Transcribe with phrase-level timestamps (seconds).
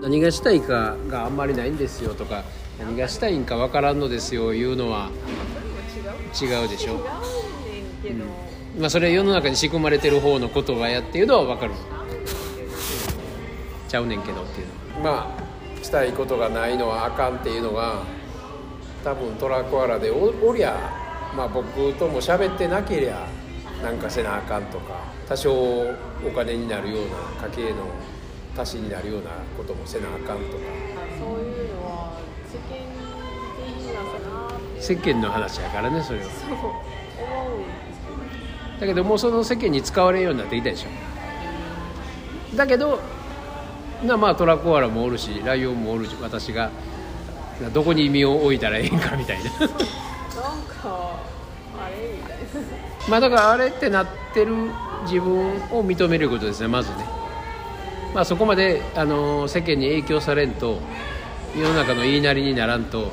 [0.00, 2.44] 何がしたいかがあんまりないんですよとか
[2.78, 5.10] 何がしたいんかわからんのですよいうのは
[6.40, 6.94] 違うでしょ？
[6.94, 7.02] 違うね
[7.82, 8.24] んけど、
[8.78, 11.72] まあそれは世の中に仕組まれてる方の言葉やっていうのはわかる。
[13.88, 14.66] ちゃうねんけどっていう
[15.02, 15.10] の。
[15.10, 15.36] はま
[15.80, 18.02] あしたいことがないのはあかんっていうのが
[19.02, 20.76] 多分トラコアラでおおりゃ
[21.36, 23.26] まあ僕とも喋ってなけりゃ
[23.82, 25.94] なんかせなあかんとか多少お
[26.34, 27.08] 金になるよう
[27.40, 27.86] な家計の
[28.56, 30.36] 足しになるようなこともせなあかんとか。
[31.18, 32.76] そういうのは世間
[33.56, 36.24] 的なのかな世間の話やからねそれは。
[36.26, 36.72] そう思う
[38.80, 42.56] だけどもうその世間に使われるようになってきたでしょ。
[42.56, 42.98] だけど
[44.02, 46.70] なまあトラコアラもおるしライオンもおるし私が
[47.74, 49.50] どこに身を置いたらええんかみたいな。
[49.50, 49.68] なん
[50.62, 51.18] か
[51.78, 52.40] あれみたいな。
[53.08, 54.54] まあだからあれってなってる
[55.04, 57.19] 自分を認めることですねまずね
[58.14, 60.80] まあそこまであの世間に影響されんと
[61.56, 63.12] 世の中の言いなりにならんと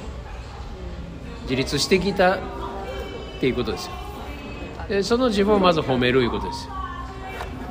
[1.43, 2.39] 自立してきたっ
[3.39, 3.93] ていうことですよ。
[4.89, 6.73] でその自分をまず褒めるいうことですよ。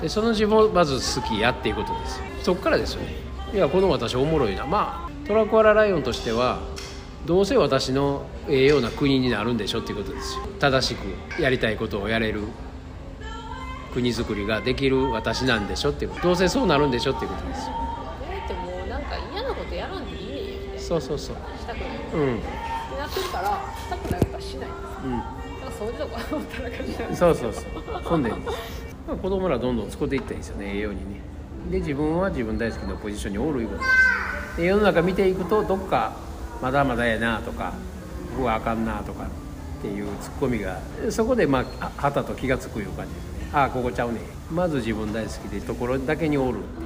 [0.02, 2.24] でその自分をまず好きやっていうことですよ。
[2.42, 3.14] そっからですよね。
[3.54, 4.66] いやこの私おもろいな。
[4.66, 6.60] まあトラコアラライオンとしては
[7.26, 10.42] どうせ私のええような国になるんでしょっていうことですよ。
[10.60, 12.42] 正しくやりたいことをやれる
[13.96, 17.72] 国づくりができる私なんでしょっていうどうせそうなるんでしょっていうことですよ。
[18.30, 20.72] えってもうなんか嫌なことやらんでいいね。
[20.72, 21.36] んよそうそうそう。
[21.58, 21.96] したくない。
[21.96, 22.36] ってうん。
[22.36, 24.68] なってるからしたくないことはしない。
[24.68, 25.20] うん。
[25.70, 27.64] 掃除とか思ったらかしないそうそうそう。
[28.04, 28.56] そんでいいんです、
[29.08, 30.76] まあ、子供らどんどん使っていったらいいですよね。
[30.76, 31.20] 栄養にね。
[31.70, 34.56] で自分は自分大好きなポジションにおるいうことです。
[34.58, 36.12] で世の中見ていくとどっか
[36.60, 37.72] まだまだやなとか
[38.36, 43.24] 僕はあかんなとかっていうツッコミがそこでまあはたと気が付くいう感じです。
[43.32, 44.20] ねああここちゃうね。
[44.52, 46.58] まず自分大好きでところだけにおる。
[46.58, 46.85] ってい